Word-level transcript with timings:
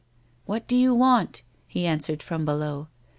What 0.47 0.67
do 0.67 0.75
you 0.75 0.95
want 0.95 1.43
]"he 1.67 1.85
answered, 1.85 2.23
from 2.23 2.43
below. 2.43 2.87